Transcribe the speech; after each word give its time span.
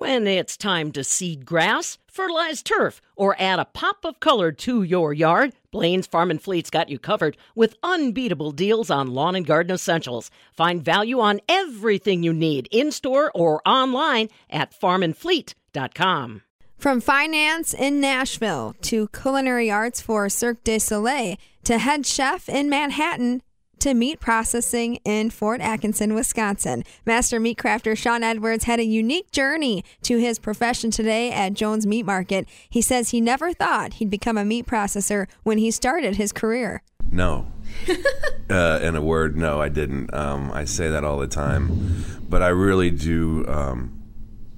When 0.00 0.26
it's 0.26 0.56
time 0.56 0.92
to 0.92 1.04
seed 1.04 1.44
grass, 1.44 1.98
fertilize 2.06 2.62
turf, 2.62 3.02
or 3.16 3.36
add 3.38 3.58
a 3.58 3.66
pop 3.66 4.06
of 4.06 4.18
color 4.18 4.50
to 4.50 4.82
your 4.82 5.12
yard, 5.12 5.52
Blaine's 5.70 6.06
Farm 6.06 6.30
and 6.30 6.40
Fleet's 6.40 6.70
got 6.70 6.88
you 6.88 6.98
covered 6.98 7.36
with 7.54 7.76
unbeatable 7.82 8.52
deals 8.52 8.90
on 8.90 9.12
lawn 9.12 9.34
and 9.34 9.44
garden 9.44 9.74
essentials. 9.74 10.30
Find 10.54 10.82
value 10.82 11.20
on 11.20 11.42
everything 11.50 12.22
you 12.22 12.32
need 12.32 12.66
in 12.70 12.92
store 12.92 13.30
or 13.34 13.60
online 13.68 14.30
at 14.48 14.72
farmandfleet.com. 14.72 16.42
From 16.78 17.00
finance 17.02 17.74
in 17.74 18.00
Nashville 18.00 18.76
to 18.80 19.08
culinary 19.08 19.70
arts 19.70 20.00
for 20.00 20.30
Cirque 20.30 20.64
du 20.64 20.80
Soleil 20.80 21.36
to 21.64 21.76
head 21.76 22.06
chef 22.06 22.48
in 22.48 22.70
Manhattan 22.70 23.42
to 23.80 23.94
meat 23.94 24.20
processing 24.20 24.96
in 25.04 25.30
Fort 25.30 25.60
Atkinson, 25.60 26.14
Wisconsin. 26.14 26.84
Master 27.06 27.40
meat 27.40 27.58
crafter 27.58 27.96
Sean 27.96 28.22
Edwards 28.22 28.64
had 28.64 28.78
a 28.78 28.84
unique 28.84 29.30
journey 29.32 29.82
to 30.02 30.18
his 30.18 30.38
profession 30.38 30.90
today 30.90 31.32
at 31.32 31.54
Jones 31.54 31.86
Meat 31.86 32.04
Market. 32.04 32.46
He 32.68 32.82
says 32.82 33.10
he 33.10 33.20
never 33.20 33.52
thought 33.52 33.94
he'd 33.94 34.10
become 34.10 34.36
a 34.36 34.44
meat 34.44 34.66
processor 34.66 35.26
when 35.42 35.58
he 35.58 35.70
started 35.70 36.16
his 36.16 36.30
career. 36.30 36.82
No. 37.10 37.50
uh, 38.50 38.80
in 38.82 38.96
a 38.96 39.00
word, 39.00 39.36
no, 39.36 39.60
I 39.60 39.70
didn't. 39.70 40.12
Um, 40.12 40.52
I 40.52 40.66
say 40.66 40.90
that 40.90 41.02
all 41.02 41.18
the 41.18 41.26
time, 41.26 42.04
but 42.28 42.42
I 42.42 42.48
really 42.48 42.90
do 42.90 43.46
um, 43.48 44.02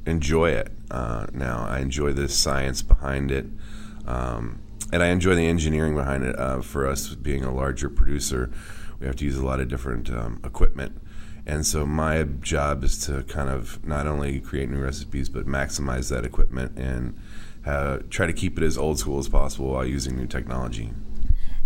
enjoy 0.04 0.50
it 0.50 0.72
uh, 0.90 1.26
now. 1.32 1.64
I 1.68 1.78
enjoy 1.78 2.12
the 2.12 2.28
science 2.28 2.82
behind 2.82 3.30
it. 3.30 3.46
Um, 4.04 4.60
and 4.92 5.02
I 5.02 5.08
enjoy 5.08 5.36
the 5.36 5.46
engineering 5.46 5.94
behind 5.94 6.24
it 6.24 6.38
uh, 6.38 6.60
for 6.60 6.86
us 6.86 7.14
being 7.14 7.44
a 7.44 7.54
larger 7.54 7.88
producer 7.88 8.50
we 9.02 9.08
have 9.08 9.16
to 9.16 9.24
use 9.24 9.36
a 9.36 9.44
lot 9.44 9.58
of 9.60 9.68
different 9.68 10.08
um, 10.10 10.40
equipment. 10.44 10.96
And 11.44 11.66
so 11.66 11.84
my 11.84 12.22
job 12.22 12.84
is 12.84 13.04
to 13.06 13.24
kind 13.24 13.50
of 13.50 13.84
not 13.84 14.06
only 14.06 14.38
create 14.38 14.70
new 14.70 14.80
recipes, 14.80 15.28
but 15.28 15.44
maximize 15.44 16.08
that 16.10 16.24
equipment 16.24 16.78
and 16.78 17.18
uh, 17.66 17.98
try 18.10 18.26
to 18.26 18.32
keep 18.32 18.56
it 18.56 18.64
as 18.64 18.78
old 18.78 19.00
school 19.00 19.18
as 19.18 19.28
possible 19.28 19.72
while 19.72 19.84
using 19.84 20.16
new 20.16 20.28
technology. 20.28 20.92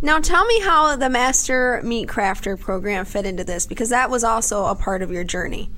Now, 0.01 0.19
tell 0.19 0.47
me 0.47 0.61
how 0.61 0.97
the 0.97 1.11
Master 1.11 1.81
Meat 1.85 2.09
Crafter 2.09 2.59
program 2.59 3.05
fit 3.05 3.27
into 3.27 3.45
this, 3.45 3.67
because 3.67 3.91
that 3.91 4.09
was 4.09 4.25
also 4.25 4.65
a 4.65 4.75
part 4.75 5.03
of 5.03 5.11
your 5.11 5.25
journey. 5.25 5.71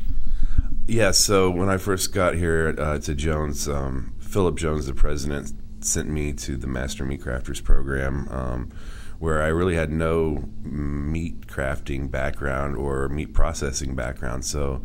Yeah, 0.86 1.10
so 1.10 1.50
when 1.50 1.68
I 1.68 1.76
first 1.76 2.12
got 2.12 2.34
here 2.34 2.74
uh, 2.78 2.98
to 3.00 3.14
Jones, 3.14 3.68
um, 3.68 4.14
Philip 4.20 4.56
Jones, 4.56 4.86
the 4.86 4.94
president, 4.94 5.52
sent 5.80 6.08
me 6.08 6.32
to 6.34 6.56
the 6.56 6.66
Master 6.66 7.04
Meat 7.04 7.20
Crafters 7.20 7.62
program. 7.62 8.28
Um, 8.30 8.70
where 9.18 9.42
I 9.42 9.48
really 9.48 9.74
had 9.74 9.90
no 9.90 10.48
meat 10.62 11.46
crafting 11.46 12.10
background 12.10 12.76
or 12.76 13.08
meat 13.08 13.34
processing 13.34 13.94
background. 13.94 14.44
So, 14.44 14.84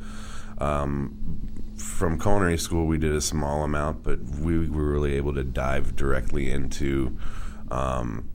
um, 0.58 1.40
from 1.78 2.20
culinary 2.20 2.58
school, 2.58 2.86
we 2.86 2.98
did 2.98 3.14
a 3.14 3.22
small 3.22 3.64
amount, 3.64 4.04
but 4.04 4.20
we 4.22 4.70
were 4.70 4.92
really 4.92 5.14
able 5.16 5.34
to 5.34 5.44
dive 5.44 5.96
directly 5.96 6.52
into 6.52 7.18
um, 7.70 8.30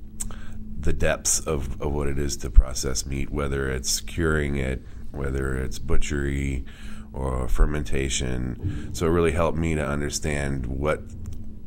the 0.81 0.93
depths 0.93 1.41
of, 1.41 1.81
of 1.81 1.93
what 1.93 2.09
it 2.09 2.19
is 2.19 2.37
to 2.39 2.51
process 2.51 3.07
meat, 3.07 3.31
whether 3.31 3.69
it's 3.69 4.01
curing 4.01 4.57
it, 4.57 4.83
whether 5.11 5.57
it's 5.57 5.79
butchery 5.79 6.65
or 7.13 7.49
fermentation. 7.49 8.91
So, 8.95 9.07
it 9.07 9.11
really 9.11 9.33
helped 9.33 9.59
me 9.59 9.75
to 9.75 9.85
understand 9.85 10.67
what 10.67 11.03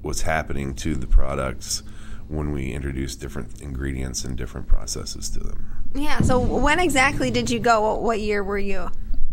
was 0.01 0.21
happening 0.21 0.73
to 0.75 0.95
the 0.95 1.07
products 1.07 1.83
when 2.31 2.51
we 2.51 2.71
introduce 2.71 3.15
different 3.15 3.61
ingredients 3.61 4.23
and 4.23 4.37
different 4.37 4.67
processes 4.67 5.29
to 5.31 5.39
them. 5.39 5.83
Yeah. 5.93 6.21
So 6.21 6.39
when 6.39 6.79
exactly 6.79 7.31
did 7.31 7.49
you 7.49 7.59
go? 7.59 7.95
What 7.95 8.19
year 8.19 8.43
were 8.43 8.57
you? 8.57 8.89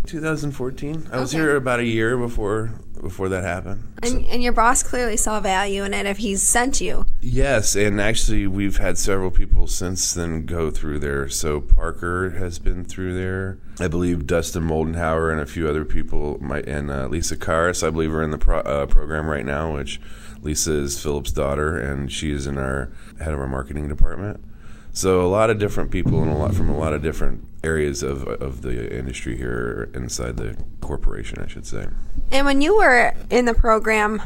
2014. 0.06 1.08
I 1.12 1.20
was 1.20 1.32
here 1.32 1.54
about 1.56 1.80
a 1.80 1.84
year 1.84 2.16
before 2.16 2.72
before 3.00 3.28
that 3.28 3.44
happened. 3.44 3.84
And, 4.02 4.10
so, 4.10 4.18
and, 4.30 4.42
your 4.42 4.52
boss 4.52 4.82
clearly 4.82 5.16
saw 5.16 5.38
value 5.40 5.84
in 5.84 5.94
it 5.94 6.06
if 6.06 6.18
he's 6.18 6.42
sent 6.42 6.80
you. 6.80 7.06
Yes, 7.20 7.76
and 7.76 8.00
actually 8.00 8.46
we've 8.46 8.78
had 8.78 8.98
several 8.98 9.30
people 9.30 9.66
since 9.66 10.14
then 10.14 10.46
go 10.46 10.70
through 10.70 10.98
there. 10.98 11.28
So 11.28 11.60
Parker 11.60 12.30
has 12.30 12.58
been 12.58 12.84
through 12.84 13.14
there. 13.14 13.58
I 13.80 13.88
believe 13.88 14.26
Dustin 14.26 14.64
Moldenhauer 14.64 15.30
and 15.30 15.40
a 15.40 15.46
few 15.46 15.68
other 15.68 15.84
people, 15.84 16.38
might, 16.40 16.66
and 16.66 16.90
uh, 16.90 17.06
Lisa 17.06 17.36
Karas, 17.36 17.86
I 17.86 17.90
believe, 17.90 18.12
are 18.12 18.22
in 18.22 18.30
the 18.30 18.38
pro, 18.38 18.58
uh, 18.60 18.86
program 18.86 19.28
right 19.28 19.46
now, 19.46 19.74
which 19.74 20.00
Lisa 20.42 20.72
is 20.72 21.00
Philip's 21.02 21.32
daughter, 21.32 21.78
and 21.78 22.10
she 22.10 22.30
is 22.30 22.46
in 22.46 22.58
our 22.58 22.90
head 23.18 23.32
of 23.32 23.40
our 23.40 23.48
marketing 23.48 23.88
department. 23.88 24.40
So 24.92 25.20
a 25.20 25.28
lot 25.28 25.50
of 25.50 25.58
different 25.58 25.90
people 25.90 26.22
and 26.22 26.30
a 26.30 26.34
lot 26.34 26.54
from 26.54 26.68
a 26.68 26.76
lot 26.76 26.92
of 26.92 27.02
different 27.02 27.44
areas 27.62 28.02
of 28.02 28.26
of 28.26 28.62
the 28.62 28.96
industry 28.96 29.36
here 29.36 29.90
inside 29.94 30.36
the 30.36 30.56
corporation, 30.80 31.40
I 31.40 31.46
should 31.46 31.66
say. 31.66 31.86
And 32.30 32.46
when 32.46 32.60
you 32.60 32.76
were 32.76 33.14
in 33.30 33.44
the 33.44 33.54
program, 33.54 34.22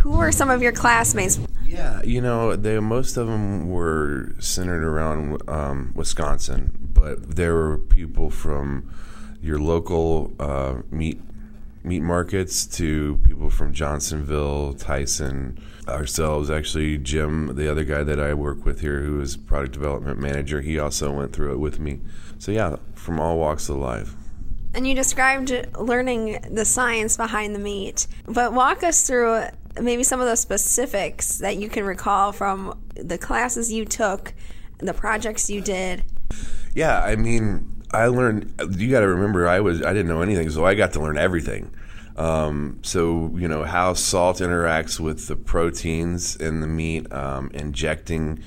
who 0.00 0.10
were 0.10 0.32
some 0.32 0.50
of 0.50 0.62
your 0.62 0.72
classmates? 0.72 1.40
Yeah, 1.64 2.02
you 2.02 2.20
know, 2.20 2.56
they 2.56 2.78
most 2.80 3.16
of 3.16 3.26
them 3.26 3.70
were 3.70 4.32
centered 4.38 4.84
around 4.84 5.42
um, 5.48 5.92
Wisconsin, 5.94 6.70
but 6.92 7.36
there 7.36 7.54
were 7.54 7.78
people 7.78 8.30
from 8.30 8.92
your 9.42 9.58
local 9.58 10.32
uh, 10.38 10.82
meat 10.90 11.20
meat 11.82 12.00
markets 12.00 12.66
to 12.66 13.16
people 13.18 13.50
from 13.50 13.72
Johnsonville, 13.72 14.74
Tyson, 14.74 15.58
ourselves. 15.88 16.50
Actually, 16.50 16.98
Jim, 16.98 17.54
the 17.56 17.70
other 17.70 17.84
guy 17.84 18.02
that 18.02 18.20
I 18.20 18.34
work 18.34 18.64
with 18.64 18.80
here, 18.80 19.00
who 19.00 19.20
is 19.20 19.36
product 19.36 19.72
development 19.72 20.18
manager, 20.18 20.60
he 20.60 20.78
also 20.78 21.10
went 21.12 21.32
through 21.32 21.52
it 21.52 21.58
with 21.58 21.78
me. 21.78 22.00
So 22.38 22.52
yeah, 22.52 22.76
from 22.94 23.20
all 23.20 23.38
walks 23.38 23.68
of 23.68 23.76
life. 23.76 24.14
And 24.72 24.86
you 24.86 24.94
described 24.94 25.52
learning 25.78 26.44
the 26.50 26.64
science 26.64 27.16
behind 27.16 27.54
the 27.54 27.58
meat, 27.58 28.06
but 28.26 28.52
walk 28.52 28.84
us 28.84 29.04
through 29.06 29.42
maybe 29.80 30.04
some 30.04 30.20
of 30.20 30.26
the 30.26 30.36
specifics 30.36 31.38
that 31.38 31.56
you 31.56 31.68
can 31.68 31.84
recall 31.84 32.32
from 32.32 32.80
the 32.94 33.18
classes 33.18 33.72
you 33.72 33.84
took, 33.84 34.32
the 34.78 34.94
projects 34.94 35.50
you 35.50 35.60
did. 35.60 36.04
Yeah, 36.74 37.02
I 37.02 37.16
mean, 37.16 37.69
I 37.92 38.06
learned. 38.06 38.54
You 38.76 38.90
got 38.90 39.00
to 39.00 39.08
remember, 39.08 39.48
I 39.48 39.60
was 39.60 39.82
I 39.82 39.92
didn't 39.92 40.08
know 40.08 40.22
anything, 40.22 40.50
so 40.50 40.64
I 40.64 40.74
got 40.74 40.92
to 40.92 41.00
learn 41.00 41.18
everything. 41.18 41.70
Um, 42.16 42.78
so 42.82 43.32
you 43.36 43.48
know 43.48 43.64
how 43.64 43.94
salt 43.94 44.38
interacts 44.38 45.00
with 45.00 45.26
the 45.26 45.36
proteins 45.36 46.36
in 46.36 46.60
the 46.60 46.66
meat, 46.66 47.12
um, 47.12 47.50
injecting, 47.54 48.42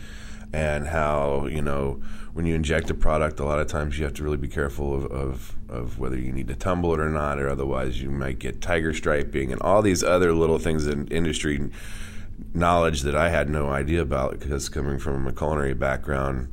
and 0.54 0.88
how 0.88 1.48
you 1.48 1.62
know 1.62 2.02
when 2.34 2.46
you 2.46 2.56
inject 2.56 2.90
a 2.90 2.94
product, 2.94 3.40
a 3.40 3.46
lot 3.46 3.59
of 3.59 3.68
times 3.68 3.98
you 3.98 4.06
have 4.06 4.14
to 4.16 4.24
really 4.24 4.38
be 4.38 4.48
careful 4.48 4.96
of, 4.96 5.06
of, 5.12 5.56
of 5.70 6.00
whether 6.00 6.18
you 6.18 6.31
need 6.31 6.48
to 6.48 6.56
tumble 6.56 6.92
it 6.94 7.00
or 7.00 7.10
not, 7.10 7.40
or 7.40 7.48
otherwise 7.48 8.02
you 8.02 8.10
might 8.10 8.40
get 8.40 8.60
tiger 8.60 8.92
striping 8.92 9.52
and 9.52 9.62
all 9.62 9.84
these 9.84 10.04
other 10.04 10.34
little 10.34 10.58
things 10.58 10.88
in 10.88 11.08
industry 11.10 11.70
knowledge 12.54 13.02
that 13.02 13.16
I 13.16 13.30
had 13.30 13.50
no 13.50 13.70
idea 13.70 14.02
about 14.02 14.40
because 14.40 14.68
coming 14.68 14.98
from 14.98 15.28
a 15.28 15.31
culinary 15.31 15.75
background 15.75 16.48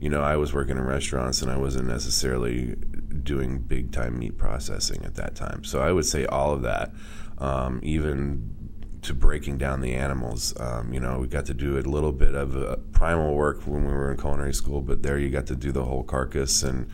you 0.00 0.10
know, 0.10 0.22
I 0.22 0.36
was 0.36 0.52
working 0.52 0.76
in 0.76 0.84
restaurants 0.84 1.42
and 1.42 1.50
I 1.50 1.56
wasn't 1.56 1.88
necessarily 1.88 2.74
doing 3.22 3.58
big 3.58 3.92
time 3.92 4.18
meat 4.18 4.36
processing 4.36 5.04
at 5.04 5.14
that 5.14 5.34
time. 5.34 5.64
So 5.64 5.80
I 5.80 5.92
would 5.92 6.06
say 6.06 6.26
all 6.26 6.52
of 6.52 6.62
that, 6.62 6.92
um, 7.38 7.80
even 7.82 8.56
to 9.02 9.14
breaking 9.14 9.56
down 9.56 9.80
the 9.80 9.94
animals. 9.94 10.52
Um, 10.58 10.92
you 10.92 11.00
know, 11.00 11.18
we 11.20 11.28
got 11.28 11.46
to 11.46 11.54
do 11.54 11.78
a 11.78 11.80
little 11.80 12.12
bit 12.12 12.34
of 12.34 12.56
uh, 12.56 12.76
primal 12.92 13.34
work 13.34 13.62
when 13.62 13.86
we 13.86 13.92
were 13.92 14.10
in 14.10 14.18
culinary 14.18 14.52
school, 14.52 14.80
but 14.80 15.02
there 15.02 15.18
you 15.18 15.30
got 15.30 15.46
to 15.46 15.54
do 15.54 15.72
the 15.72 15.84
whole 15.84 16.02
carcass. 16.02 16.62
And 16.62 16.90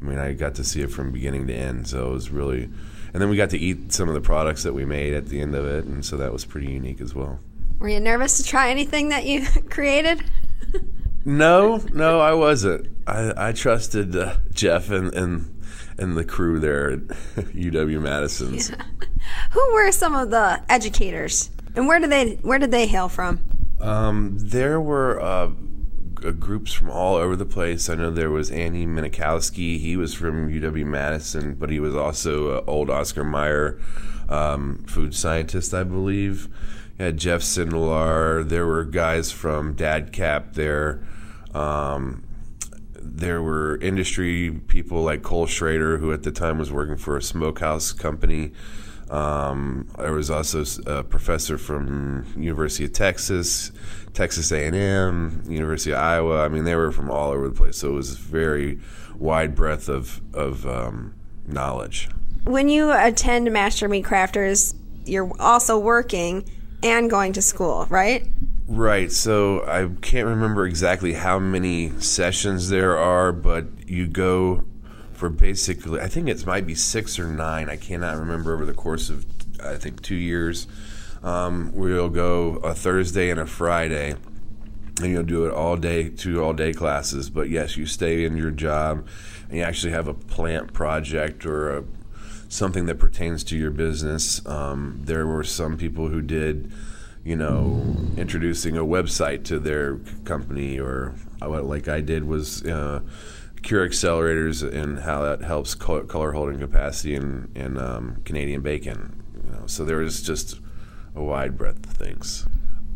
I 0.00 0.04
mean, 0.04 0.18
I 0.18 0.32
got 0.32 0.54
to 0.56 0.64
see 0.64 0.82
it 0.82 0.90
from 0.90 1.12
beginning 1.12 1.46
to 1.48 1.54
end. 1.54 1.88
So 1.88 2.10
it 2.10 2.12
was 2.12 2.30
really, 2.30 2.64
and 3.12 3.20
then 3.20 3.28
we 3.28 3.36
got 3.36 3.50
to 3.50 3.58
eat 3.58 3.92
some 3.92 4.08
of 4.08 4.14
the 4.14 4.20
products 4.20 4.62
that 4.62 4.74
we 4.74 4.84
made 4.84 5.12
at 5.12 5.26
the 5.26 5.40
end 5.40 5.54
of 5.54 5.64
it. 5.66 5.84
And 5.84 6.04
so 6.04 6.16
that 6.16 6.32
was 6.32 6.44
pretty 6.44 6.70
unique 6.70 7.00
as 7.00 7.14
well. 7.14 7.40
Were 7.80 7.88
you 7.88 8.00
nervous 8.00 8.36
to 8.38 8.44
try 8.44 8.70
anything 8.70 9.08
that 9.10 9.26
you 9.26 9.44
created? 9.68 10.24
No, 11.26 11.82
no, 11.92 12.20
I 12.20 12.34
wasn't. 12.34 12.86
I, 13.04 13.48
I 13.48 13.52
trusted 13.52 14.14
uh, 14.14 14.36
Jeff 14.52 14.90
and, 14.90 15.12
and 15.12 15.52
and 15.98 16.16
the 16.16 16.24
crew 16.24 16.60
there 16.60 16.90
at 16.92 17.00
UW 17.36 18.00
Madison's. 18.00 18.70
Yeah. 18.70 18.82
Who 19.50 19.72
were 19.72 19.90
some 19.90 20.14
of 20.14 20.30
the 20.30 20.62
educators, 20.68 21.50
and 21.74 21.88
where 21.88 21.98
did 21.98 22.10
they 22.10 22.34
where 22.36 22.60
did 22.60 22.70
they 22.70 22.86
hail 22.86 23.08
from? 23.08 23.40
Um, 23.80 24.36
there 24.38 24.80
were 24.80 25.20
uh, 25.20 25.50
groups 26.16 26.72
from 26.72 26.90
all 26.90 27.16
over 27.16 27.36
the 27.36 27.46
place. 27.46 27.88
I 27.88 27.94
know 27.94 28.10
there 28.10 28.30
was 28.30 28.50
Andy 28.50 28.86
Milkowski. 28.86 29.78
He 29.78 29.96
was 29.96 30.14
from 30.14 30.48
UW 30.48 30.86
Madison, 30.86 31.54
but 31.54 31.70
he 31.70 31.80
was 31.80 31.94
also 31.94 32.58
an 32.58 32.64
old 32.66 32.90
Oscar 32.90 33.24
Mayer 33.24 33.80
um, 34.28 34.84
food 34.86 35.14
scientist, 35.14 35.72
I 35.72 35.84
believe. 35.84 36.48
You 36.98 37.04
had 37.06 37.16
Jeff 37.16 37.42
Sindelar. 37.42 38.48
There 38.48 38.66
were 38.66 38.84
guys 38.84 39.30
from 39.30 39.74
DATCP 39.76 40.54
there. 40.54 41.06
Um, 41.54 42.24
there 42.94 43.40
were 43.40 43.76
industry 43.78 44.50
people 44.50 45.02
like 45.02 45.22
Cole 45.22 45.46
Schrader, 45.46 45.98
who 45.98 46.12
at 46.12 46.22
the 46.22 46.32
time 46.32 46.58
was 46.58 46.72
working 46.72 46.96
for 46.96 47.16
a 47.16 47.22
smokehouse 47.22 47.92
company. 47.92 48.52
Um, 49.10 49.88
there 49.98 50.12
was 50.12 50.30
also 50.30 50.64
a 50.86 51.04
professor 51.04 51.58
from 51.58 52.26
University 52.36 52.84
of 52.84 52.92
Texas, 52.92 53.70
Texas 54.14 54.50
A&M, 54.50 55.42
University 55.46 55.92
of 55.92 55.98
Iowa. 55.98 56.44
I 56.44 56.48
mean, 56.48 56.64
they 56.64 56.74
were 56.74 56.90
from 56.90 57.10
all 57.10 57.30
over 57.30 57.48
the 57.48 57.54
place. 57.54 57.78
So 57.78 57.90
it 57.90 57.94
was 57.94 58.14
a 58.14 58.16
very 58.16 58.80
wide 59.18 59.54
breadth 59.54 59.88
of 59.88 60.20
of 60.34 60.66
um, 60.66 61.14
knowledge. 61.46 62.08
When 62.44 62.68
you 62.68 62.92
attend 62.92 63.50
Master 63.52 63.88
Meat 63.88 64.04
Crafters, 64.04 64.74
you're 65.04 65.30
also 65.40 65.78
working 65.78 66.48
and 66.82 67.10
going 67.10 67.32
to 67.34 67.42
school, 67.42 67.86
right? 67.88 68.28
Right. 68.68 69.12
So 69.12 69.64
I 69.66 69.88
can't 70.00 70.26
remember 70.26 70.66
exactly 70.66 71.12
how 71.12 71.38
many 71.38 71.90
sessions 72.00 72.68
there 72.68 72.96
are, 72.96 73.32
but 73.32 73.66
you 73.88 74.06
go 74.06 74.64
for 75.16 75.28
basically, 75.30 76.00
I 76.00 76.08
think 76.08 76.28
it 76.28 76.46
might 76.46 76.66
be 76.66 76.74
six 76.74 77.18
or 77.18 77.26
nine. 77.26 77.68
I 77.68 77.76
cannot 77.76 78.18
remember 78.18 78.54
over 78.54 78.64
the 78.64 78.74
course 78.74 79.10
of, 79.10 79.24
I 79.62 79.76
think, 79.76 80.02
two 80.02 80.16
years. 80.16 80.66
Um, 81.22 81.72
we'll 81.74 82.08
go 82.08 82.56
a 82.56 82.74
Thursday 82.74 83.30
and 83.30 83.40
a 83.40 83.46
Friday, 83.46 84.14
and 85.00 85.06
you'll 85.06 85.24
do 85.24 85.46
it 85.46 85.52
all 85.52 85.76
day, 85.76 86.08
two 86.08 86.42
all 86.42 86.52
day 86.52 86.72
classes. 86.72 87.30
But 87.30 87.48
yes, 87.48 87.76
you 87.76 87.86
stay 87.86 88.24
in 88.24 88.36
your 88.36 88.50
job, 88.50 89.06
and 89.48 89.58
you 89.58 89.62
actually 89.62 89.92
have 89.92 90.08
a 90.08 90.14
plant 90.14 90.72
project 90.72 91.46
or 91.46 91.78
a, 91.78 91.84
something 92.48 92.86
that 92.86 92.98
pertains 92.98 93.42
to 93.44 93.56
your 93.56 93.70
business. 93.70 94.44
Um, 94.46 95.00
there 95.04 95.26
were 95.26 95.44
some 95.44 95.76
people 95.76 96.08
who 96.08 96.22
did 96.22 96.70
you 97.26 97.34
know, 97.34 97.96
introducing 98.16 98.76
a 98.76 98.84
website 98.84 99.42
to 99.42 99.58
their 99.58 99.96
company, 100.24 100.78
or 100.78 101.12
what 101.40 101.64
like 101.64 101.88
I 101.88 102.00
did 102.00 102.22
was 102.22 102.64
uh, 102.64 103.00
cure 103.66 103.86
accelerators 103.86 104.62
and 104.62 105.00
how 105.00 105.22
that 105.22 105.42
helps 105.42 105.74
color 105.74 106.32
holding 106.32 106.60
capacity 106.60 107.16
in, 107.16 107.50
in 107.56 107.76
um, 107.76 108.22
Canadian 108.24 108.62
bacon. 108.62 109.24
You 109.44 109.52
know, 109.52 109.66
so 109.66 109.84
there 109.84 110.00
is 110.00 110.22
just 110.22 110.60
a 111.16 111.22
wide 111.22 111.58
breadth 111.58 111.84
of 111.84 111.92
things. 111.92 112.46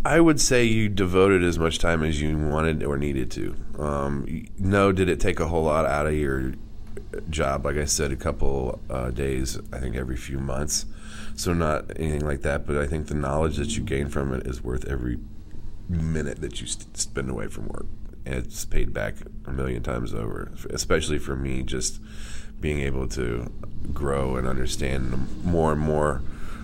I 0.05 0.21
would 0.21 0.41
say 0.41 0.63
you 0.65 0.89
devoted 0.89 1.43
as 1.43 1.59
much 1.59 1.81
time 1.81 2.05
as 2.05 2.23
you 2.23 2.39
wanted 2.39 2.85
or 2.85 2.97
needed 2.97 3.33
to. 3.33 3.57
Um, 3.79 4.47
no, 4.59 4.93
did 4.93 5.09
it 5.09 5.19
take 5.19 5.41
a 5.41 5.49
whole 5.49 5.65
lot 5.65 5.87
out 5.87 6.07
of 6.07 6.15
your 6.15 6.55
job? 7.29 7.65
Like 7.65 7.77
I 7.77 7.85
said, 7.85 8.13
a 8.13 8.17
couple 8.17 8.81
uh, 8.89 9.11
days, 9.11 9.59
I 9.73 9.81
think 9.81 9.97
every 9.97 10.17
few 10.17 10.39
months. 10.39 10.87
So 11.35 11.53
not 11.53 11.91
anything 11.97 12.25
like 12.25 12.43
that, 12.43 12.65
but 12.65 12.77
I 12.77 12.87
think 12.87 13.09
the 13.09 13.15
knowledge 13.15 13.57
that 13.57 13.77
you 13.77 13.83
gain 13.83 14.09
from 14.09 14.33
it 14.33 14.47
is 14.47 14.63
worth 14.63 14.87
every 14.87 15.19
minute 15.89 16.41
that 16.43 16.61
you 16.61 16.69
spend 16.69 17.29
away 17.29 17.49
from 17.49 17.67
work. 17.67 17.87
It's 18.25 18.65
paid 18.65 18.93
back 18.93 19.17
a 19.47 19.53
million 19.53 19.83
times 19.83 20.15
over, 20.15 20.53
especially 20.71 21.19
for 21.19 21.37
me, 21.37 21.63
just 21.63 22.01
being 22.61 22.81
able 22.81 23.09
to 23.09 23.51
grow 23.93 24.37
and 24.37 24.47
understand 24.47 25.45
more 25.45 25.73
and 25.73 25.81
more 25.81 26.23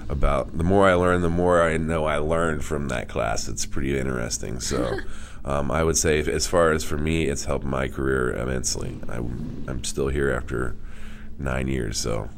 about 0.09 0.57
the 0.57 0.65
more 0.65 0.89
I 0.89 0.95
learn, 0.95 1.23
the 1.23 1.31
more 1.31 1.63
I 1.63 1.77
know 1.77 2.05
I 2.05 2.19
learned 2.19 2.65
from 2.65 2.89
that 2.89 3.09
class. 3.09 3.49
It's 3.49 3.67
pretty 3.67 3.99
interesting. 3.99 4.61
So 4.61 4.99
um, 5.45 5.71
I 5.71 5.83
would 5.83 5.97
say, 5.97 6.21
as 6.21 6.47
far 6.47 6.73
as 6.73 6.85
for 6.85 6.97
me, 6.97 7.25
it's 7.25 7.45
helped 7.45 7.65
my 7.65 7.89
career 7.89 8.33
immensely. 8.33 9.01
I, 9.09 9.17
I'm 9.17 9.85
still 9.85 10.09
here 10.09 10.31
after 10.31 10.77
nine 11.39 11.69
years, 11.69 11.99
so 11.99 12.29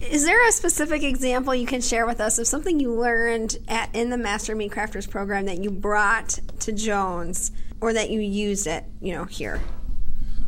is 0.00 0.24
there 0.24 0.46
a 0.48 0.52
specific 0.52 1.02
example 1.02 1.54
you 1.54 1.66
can 1.66 1.80
share 1.80 2.06
with 2.06 2.20
us 2.20 2.38
of 2.38 2.46
something 2.46 2.80
you 2.80 2.92
learned 2.92 3.58
at 3.68 3.94
in 3.94 4.10
the 4.10 4.16
Master 4.16 4.54
Meat 4.54 4.72
Crafters 4.72 5.08
program 5.08 5.46
that 5.46 5.62
you 5.62 5.70
brought 5.70 6.38
to 6.60 6.72
Jones 6.72 7.52
or 7.80 7.92
that 7.92 8.10
you 8.10 8.20
used 8.20 8.66
it, 8.66 8.84
you 9.00 9.14
know, 9.14 9.24
here? 9.24 9.60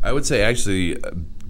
I 0.02 0.12
would 0.12 0.26
say 0.26 0.42
actually 0.42 0.96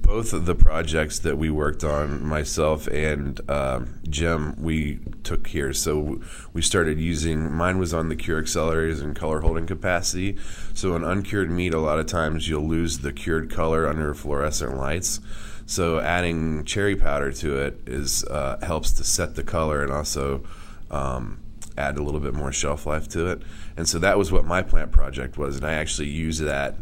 both 0.02 0.32
of 0.32 0.46
the 0.46 0.54
projects 0.54 1.20
that 1.20 1.38
we 1.38 1.50
worked 1.50 1.84
on, 1.84 2.24
myself 2.24 2.86
and 2.88 3.40
um, 3.50 4.00
Jim, 4.08 4.54
we 4.60 5.00
took 5.24 5.46
here. 5.46 5.72
So 5.72 6.20
we 6.52 6.62
started 6.62 6.98
using. 7.00 7.52
Mine 7.52 7.78
was 7.78 7.94
on 7.94 8.08
the 8.08 8.16
cure 8.16 8.42
accelerators 8.42 9.02
and 9.02 9.14
color 9.14 9.40
holding 9.40 9.66
capacity. 9.66 10.36
So 10.74 10.94
in 10.96 11.04
uncured 11.04 11.50
meat, 11.50 11.74
a 11.74 11.80
lot 11.80 11.98
of 11.98 12.06
times 12.06 12.48
you'll 12.48 12.68
lose 12.68 12.98
the 12.98 13.12
cured 13.12 13.50
color 13.50 13.88
under 13.88 14.14
fluorescent 14.14 14.76
lights. 14.76 15.20
So 15.66 16.00
adding 16.00 16.64
cherry 16.64 16.96
powder 16.96 17.32
to 17.32 17.56
it 17.58 17.80
is 17.86 18.24
uh, 18.24 18.58
helps 18.62 18.92
to 18.92 19.04
set 19.04 19.36
the 19.36 19.42
color 19.42 19.82
and 19.82 19.92
also 19.92 20.42
um, 20.90 21.40
add 21.76 21.98
a 21.98 22.02
little 22.02 22.20
bit 22.20 22.34
more 22.34 22.52
shelf 22.52 22.86
life 22.86 23.08
to 23.10 23.28
it. 23.28 23.42
And 23.76 23.88
so 23.88 23.98
that 24.00 24.18
was 24.18 24.30
what 24.30 24.44
my 24.44 24.62
plant 24.62 24.92
project 24.92 25.38
was, 25.38 25.56
and 25.56 25.64
I 25.64 25.74
actually 25.74 26.08
used 26.08 26.42
that. 26.42 26.76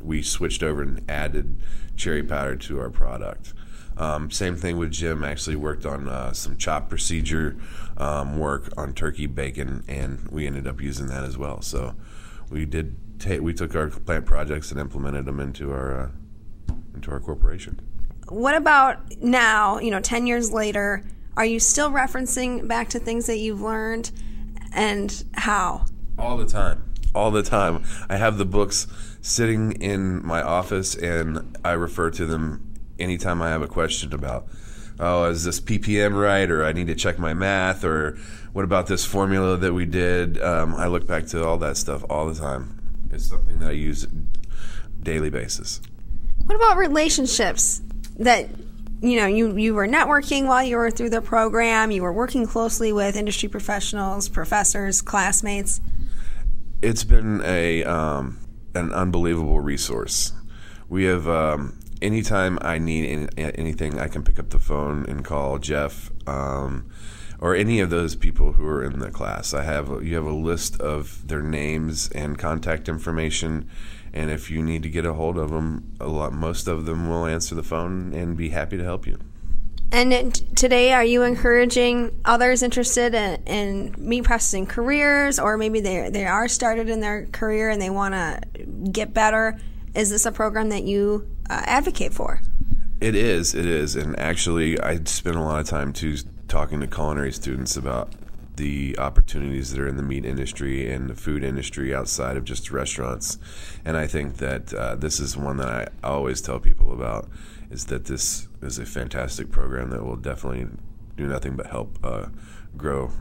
We 0.00 0.22
switched 0.22 0.62
over 0.62 0.82
and 0.82 1.02
added 1.10 1.58
cherry 1.96 2.22
powder 2.22 2.56
to 2.56 2.80
our 2.80 2.90
product. 2.90 3.52
Um, 4.00 4.30
same 4.30 4.56
thing 4.56 4.78
with 4.78 4.90
Jim. 4.90 5.22
Actually 5.22 5.56
worked 5.56 5.86
on 5.86 6.08
uh, 6.08 6.32
some 6.32 6.56
chop 6.56 6.88
procedure 6.88 7.56
um, 7.96 8.38
work 8.38 8.70
on 8.76 8.94
turkey 8.94 9.26
bacon, 9.26 9.84
and 9.86 10.26
we 10.28 10.46
ended 10.46 10.66
up 10.66 10.80
using 10.80 11.06
that 11.08 11.22
as 11.22 11.36
well. 11.38 11.62
So 11.62 11.94
we 12.50 12.64
did. 12.64 12.96
Take, 13.20 13.42
we 13.42 13.52
took 13.52 13.74
our 13.74 13.88
plant 13.88 14.24
projects 14.24 14.70
and 14.70 14.80
implemented 14.80 15.26
them 15.26 15.40
into 15.40 15.72
our 15.72 16.00
uh, 16.00 16.74
into 16.94 17.10
our 17.10 17.20
corporation 17.20 17.78
what 18.30 18.54
about 18.54 19.20
now, 19.20 19.78
you 19.78 19.90
know, 19.90 20.00
10 20.00 20.26
years 20.26 20.52
later? 20.52 21.04
Are 21.36 21.44
you 21.44 21.58
still 21.58 21.90
referencing 21.90 22.66
back 22.66 22.88
to 22.90 22.98
things 22.98 23.26
that 23.26 23.38
you've 23.38 23.60
learned 23.60 24.10
and 24.72 25.24
how? 25.34 25.84
All 26.18 26.36
the 26.36 26.46
time. 26.46 26.84
All 27.14 27.30
the 27.30 27.42
time. 27.42 27.84
I 28.08 28.16
have 28.16 28.38
the 28.38 28.44
books 28.44 28.86
sitting 29.20 29.72
in 29.72 30.24
my 30.24 30.42
office 30.42 30.94
and 30.94 31.58
I 31.64 31.72
refer 31.72 32.10
to 32.12 32.26
them 32.26 32.69
anytime 33.00 33.42
I 33.42 33.48
have 33.48 33.62
a 33.62 33.68
question 33.68 34.12
about, 34.12 34.48
oh, 34.98 35.24
is 35.24 35.44
this 35.44 35.60
ppm 35.60 36.20
right? 36.20 36.50
Or 36.50 36.64
I 36.64 36.72
need 36.72 36.86
to 36.88 36.94
check 36.94 37.18
my 37.18 37.34
math? 37.34 37.84
Or 37.84 38.18
what 38.52 38.64
about 38.64 38.86
this 38.86 39.04
formula 39.04 39.56
that 39.56 39.72
we 39.72 39.86
did? 39.86 40.40
Um, 40.42 40.74
I 40.74 40.86
look 40.86 41.06
back 41.06 41.26
to 41.28 41.44
all 41.44 41.58
that 41.58 41.76
stuff 41.76 42.04
all 42.10 42.26
the 42.26 42.38
time. 42.38 42.80
It's 43.10 43.26
something 43.26 43.58
that 43.60 43.70
I 43.70 43.72
use 43.72 44.06
daily 45.02 45.30
basis. 45.30 45.80
What 46.44 46.56
about 46.56 46.76
relationships? 46.76 47.82
that 48.20 48.48
you 49.00 49.16
know 49.16 49.26
you 49.26 49.56
you 49.56 49.74
were 49.74 49.88
networking 49.88 50.46
while 50.46 50.62
you 50.62 50.76
were 50.76 50.90
through 50.90 51.10
the 51.10 51.22
program 51.22 51.90
you 51.90 52.02
were 52.02 52.12
working 52.12 52.46
closely 52.46 52.92
with 52.92 53.16
industry 53.16 53.48
professionals 53.48 54.28
professors 54.28 55.00
classmates 55.00 55.80
it's 56.82 57.02
been 57.02 57.42
a 57.44 57.82
um, 57.84 58.38
an 58.74 58.92
unbelievable 58.92 59.60
resource 59.60 60.32
we 60.88 61.04
have 61.04 61.26
um, 61.28 61.78
anytime 62.02 62.58
i 62.62 62.78
need 62.78 63.28
any, 63.36 63.52
anything 63.56 63.98
i 63.98 64.08
can 64.08 64.22
pick 64.22 64.38
up 64.38 64.50
the 64.50 64.58
phone 64.58 65.04
and 65.08 65.24
call 65.24 65.58
jeff 65.58 66.10
um, 66.26 66.90
or 67.38 67.54
any 67.54 67.80
of 67.80 67.90
those 67.90 68.14
people 68.14 68.52
who 68.52 68.66
are 68.66 68.84
in 68.84 68.98
the 68.98 69.10
class 69.10 69.54
i 69.54 69.62
have 69.62 69.88
you 70.04 70.14
have 70.14 70.26
a 70.26 70.32
list 70.32 70.80
of 70.80 71.26
their 71.28 71.42
names 71.42 72.08
and 72.10 72.38
contact 72.38 72.88
information 72.88 73.68
and 74.12 74.30
if 74.30 74.50
you 74.50 74.62
need 74.62 74.82
to 74.82 74.88
get 74.88 75.06
a 75.06 75.14
hold 75.14 75.38
of 75.38 75.50
them, 75.50 75.92
a 76.00 76.08
lot, 76.08 76.32
most 76.32 76.66
of 76.66 76.84
them 76.84 77.08
will 77.08 77.26
answer 77.26 77.54
the 77.54 77.62
phone 77.62 78.12
and 78.12 78.36
be 78.36 78.50
happy 78.50 78.76
to 78.76 78.84
help 78.84 79.06
you. 79.06 79.18
And 79.92 80.34
today, 80.56 80.92
are 80.92 81.04
you 81.04 81.22
encouraging 81.22 82.20
others 82.24 82.62
interested 82.62 83.14
in, 83.14 83.42
in 83.44 83.94
meat 83.98 84.22
processing 84.22 84.66
careers, 84.66 85.40
or 85.40 85.56
maybe 85.58 85.80
they 85.80 86.10
they 86.10 86.26
are 86.26 86.46
started 86.46 86.88
in 86.88 87.00
their 87.00 87.26
career 87.26 87.70
and 87.70 87.82
they 87.82 87.90
want 87.90 88.14
to 88.14 88.40
get 88.92 89.12
better? 89.12 89.58
Is 89.94 90.08
this 90.08 90.26
a 90.26 90.32
program 90.32 90.68
that 90.68 90.84
you 90.84 91.28
uh, 91.50 91.62
advocate 91.66 92.14
for? 92.14 92.40
It 93.00 93.14
is. 93.14 93.54
It 93.54 93.66
is. 93.66 93.96
And 93.96 94.18
actually, 94.18 94.80
I 94.80 95.02
spend 95.04 95.36
a 95.36 95.40
lot 95.40 95.60
of 95.60 95.66
time 95.66 95.92
too 95.92 96.16
talking 96.48 96.80
to 96.80 96.86
culinary 96.86 97.32
students 97.32 97.76
about 97.76 98.12
the 98.56 98.96
opportunities 98.98 99.72
that 99.72 99.80
are 99.80 99.88
in 99.88 99.96
the 99.96 100.02
meat 100.02 100.24
industry 100.24 100.92
and 100.92 101.08
the 101.08 101.14
food 101.14 101.42
industry 101.42 101.94
outside 101.94 102.36
of 102.36 102.44
just 102.44 102.70
restaurants. 102.70 103.38
And 103.84 103.96
I 103.96 104.06
think 104.06 104.36
that 104.36 104.74
uh, 104.74 104.96
this 104.96 105.18
is 105.18 105.36
one 105.36 105.56
that 105.56 105.68
I 105.68 106.06
always 106.06 106.40
tell 106.40 106.60
people 106.60 106.92
about 106.92 107.28
is 107.70 107.86
that 107.86 108.04
this 108.04 108.48
is 108.60 108.78
a 108.78 108.84
fantastic 108.84 109.50
program 109.50 109.90
that 109.90 110.04
will 110.04 110.16
definitely 110.16 110.66
do 111.16 111.26
nothing 111.26 111.56
but 111.56 111.66
help 111.66 111.98
uh, 112.02 112.26
grow 112.76 113.12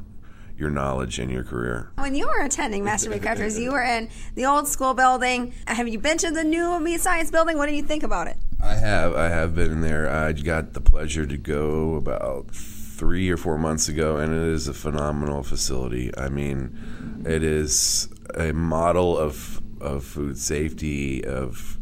your 0.60 0.70
knowledge 0.70 1.20
and 1.20 1.32
your 1.32 1.44
career. 1.44 1.92
When 1.96 2.16
you 2.16 2.28
were 2.28 2.44
attending 2.44 2.84
Master 2.84 3.10
Meat 3.10 3.22
Crafters, 3.22 3.60
you 3.60 3.72
were 3.74 3.84
in 3.84 4.10
the 4.36 4.46
old 4.46 4.68
school 4.68 4.94
building. 4.94 5.54
Have 5.68 5.88
you 5.88 6.00
been 6.00 6.18
to 6.20 6.32
the 6.32 6.44
new 6.44 6.80
Meat 6.80 7.02
Science 7.02 7.32
building? 7.32 7.58
What 7.58 7.70
do 7.70 7.76
you 7.76 7.84
think 7.84 8.04
about 8.04 8.28
it? 8.28 8.38
I 8.62 8.76
have. 8.76 9.16
I 9.16 9.30
have 9.30 9.56
been 9.56 9.72
in 9.72 9.82
there. 9.82 10.10
I 10.10 10.34
got 10.34 10.74
the 10.74 10.82
pleasure 10.82 11.26
to 11.26 11.38
go 11.38 11.96
about 11.96 12.52
three 12.52 13.30
or 13.30 13.38
four 13.38 13.58
months 13.58 13.88
ago, 13.88 14.18
and 14.18 14.34
it 14.34 14.54
is 14.54 14.68
a 14.68 14.74
phenomenal 14.74 15.42
facility. 15.44 16.12
I 16.18 16.28
mean, 16.28 17.24
it 17.26 17.44
is 17.44 18.10
a 18.36 18.52
model 18.52 19.18
of 19.18 19.62
of 19.80 20.04
food 20.04 20.38
safety, 20.38 21.24
of 21.24 21.78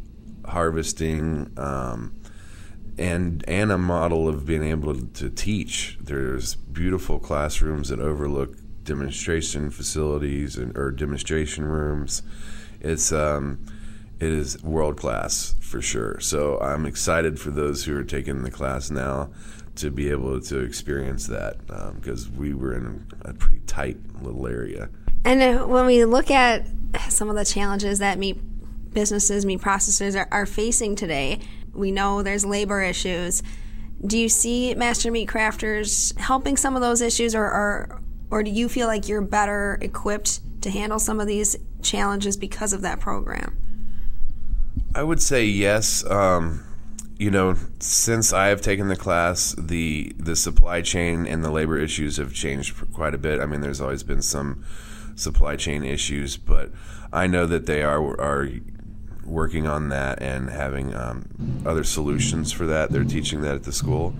harvesting, 0.46 1.52
um, 1.58 2.16
and 3.00 3.44
and 3.48 3.72
a 3.72 3.78
model 3.80 4.28
of 4.30 4.46
being 4.46 4.64
able 4.64 4.94
to 4.94 5.30
teach. 5.32 5.98
There's 6.00 6.54
beautiful 6.56 7.18
classrooms 7.18 7.90
that 7.90 8.00
overlook 8.00 8.56
demonstration 8.88 9.70
facilities 9.70 10.58
and 10.58 10.76
or 10.76 10.90
demonstration 10.90 11.66
rooms. 11.66 12.24
It's 12.82 13.12
um, 13.12 13.64
it 14.20 14.32
is 14.32 14.64
world 14.64 14.98
class 14.98 15.54
for 15.60 15.82
sure. 15.82 16.20
So 16.20 16.58
I'm 16.60 16.88
excited 16.88 17.40
for 17.40 17.52
those 17.52 17.84
who 17.84 17.96
are 17.96 18.04
taking 18.04 18.42
the 18.42 18.50
class 18.50 18.90
now 18.90 19.30
to 19.76 19.92
be 19.92 20.10
able 20.10 20.42
to 20.42 20.60
experience 20.60 21.28
that 21.28 21.60
because 21.96 22.28
um, 22.28 22.38
we 22.38 22.54
were 22.56 22.74
in 22.74 23.06
a 23.22 23.34
pretty 23.34 23.60
tight 23.68 23.98
little 24.24 24.48
area. 24.48 24.90
And 25.24 25.42
uh, 25.42 25.68
when 25.68 25.86
we 25.86 26.04
look 26.06 26.32
at 26.32 26.66
some 27.10 27.30
of 27.30 27.36
the 27.36 27.46
challenges 27.46 28.00
that 28.00 28.18
meat 28.18 28.40
businesses, 28.94 29.46
meat 29.46 29.60
processors 29.60 30.20
are, 30.20 30.28
are 30.32 30.48
facing 30.48 30.96
today, 30.96 31.42
we 31.74 31.92
know 31.92 32.24
there's 32.24 32.46
labor 32.46 32.82
issues. 32.82 33.44
Do 34.04 34.18
you 34.18 34.30
see 34.30 34.74
master 34.74 35.12
meat 35.12 35.30
crafters 35.30 36.18
helping 36.18 36.58
some 36.58 36.76
of 36.76 36.82
those 36.82 37.02
issues, 37.02 37.36
or, 37.36 37.44
or 37.44 38.02
or 38.30 38.44
do 38.44 38.52
you 38.52 38.70
feel 38.70 38.88
like 38.88 39.08
you're 39.08 39.22
better 39.22 39.78
equipped 39.82 40.42
to 40.62 40.70
handle 40.70 41.00
some 41.00 41.20
of 41.20 41.28
these 41.28 41.56
challenges 41.82 42.38
because 42.38 42.74
of 42.74 42.82
that 42.82 43.00
program? 43.00 43.58
I 44.94 45.04
would 45.04 45.22
say 45.22 45.46
yes. 45.46 46.06
Um, 46.10 46.64
you 47.18 47.32
know, 47.32 47.56
since 47.80 48.32
I 48.32 48.48
have 48.48 48.62
taken 48.62 48.90
the 48.90 48.96
class, 48.96 49.56
the 49.58 50.14
the 50.18 50.36
supply 50.36 50.82
chain 50.82 51.26
and 51.26 51.44
the 51.44 51.52
labor 51.52 51.78
issues 51.78 52.18
have 52.18 52.34
changed 52.34 52.76
quite 52.94 53.14
a 53.14 53.18
bit. 53.18 53.40
I 53.40 53.46
mean, 53.46 53.62
there's 53.62 53.82
always 53.82 54.04
been 54.04 54.22
some 54.22 54.64
supply 55.16 55.56
chain 55.56 55.84
issues, 55.84 56.38
but 56.38 56.72
I 57.12 57.28
know 57.28 57.46
that 57.48 57.66
they 57.66 57.82
are 57.82 58.20
are 58.20 58.50
working 59.26 59.68
on 59.68 59.90
that 59.90 60.22
and 60.22 60.50
having 60.50 60.94
um, 60.96 61.62
other 61.66 61.84
solutions 61.84 62.52
for 62.52 62.66
that. 62.68 62.92
They're 62.92 63.04
teaching 63.04 63.42
that 63.42 63.56
at 63.56 63.64
the 63.64 63.74
school, 63.74 64.14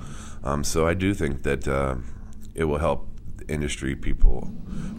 um, 0.44 0.64
so 0.64 0.88
I 0.88 0.94
do 0.94 1.14
think 1.14 1.44
that 1.44 1.68
uh, 1.68 1.96
it 2.56 2.64
will 2.64 2.80
help 2.80 3.07
industry 3.48 3.96
people 3.96 4.52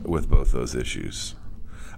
with 0.03 0.29
both 0.29 0.53
those 0.53 0.75
issues. 0.75 1.35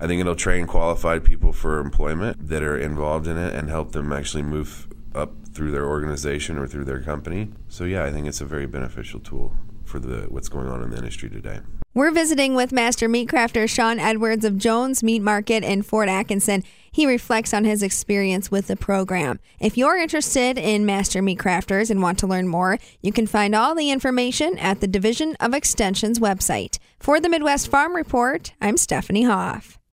I 0.01 0.07
think 0.07 0.21
it'll 0.21 0.35
train 0.35 0.67
qualified 0.67 1.25
people 1.25 1.53
for 1.53 1.79
employment 1.79 2.49
that 2.49 2.63
are 2.63 2.79
involved 2.79 3.27
in 3.27 3.37
it 3.37 3.55
and 3.55 3.69
help 3.69 3.93
them 3.93 4.13
actually 4.13 4.43
move 4.43 4.89
up 5.15 5.33
through 5.53 5.73
their 5.73 5.87
organization 5.87 6.57
or 6.57 6.67
through 6.67 6.85
their 6.85 7.01
company. 7.01 7.51
So 7.69 7.85
yeah, 7.85 8.05
I 8.05 8.11
think 8.11 8.27
it's 8.27 8.41
a 8.41 8.47
very 8.47 8.67
beneficial 8.67 9.21
tool 9.21 9.55
for 9.85 9.99
the 9.99 10.23
what's 10.29 10.49
going 10.49 10.69
on 10.69 10.83
in 10.83 10.91
the 10.91 10.97
industry 10.97 11.29
today. 11.29 11.61
We're 11.93 12.13
visiting 12.13 12.55
with 12.55 12.73
master 12.73 13.09
meat 13.09 13.29
crafter 13.29 13.69
Sean 13.69 13.99
Edwards 13.99 14.45
of 14.45 14.57
Jones 14.57 15.03
Meat 15.03 15.23
Market 15.23 15.65
in 15.65 15.83
Fort 15.83 16.09
Atkinson. 16.09 16.63
He 16.91 17.07
reflects 17.07 17.55
on 17.55 17.65
his 17.65 17.83
experience 17.83 18.51
with 18.51 18.67
the 18.67 18.77
program. 18.77 19.41
If 19.59 19.77
you're 19.77 19.97
interested 19.97 20.59
in 20.59 20.87
master 20.87 21.23
meat 21.23 21.39
crafters 21.39 21.91
and 21.91 22.03
want 22.03 22.19
to 22.21 22.27
learn 22.27 22.49
more, 22.49 22.79
you 23.01 23.13
can 23.13 23.27
find 23.27 23.55
all 23.55 23.75
the 23.75 23.91
information 23.91 24.59
at 24.59 24.81
the 24.81 24.89
Division 24.89 25.37
of 25.41 25.55
Extension's 25.55 26.19
website. 26.19 26.79
For 26.99 27.21
the 27.21 27.29
Midwest 27.29 27.69
Farm 27.69 27.97
Report, 27.97 28.53
I'm 28.61 28.77
Stephanie 28.77 29.25
Hoff. 29.25 29.80